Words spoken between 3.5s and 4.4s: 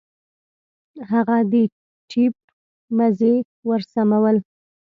ورسمول.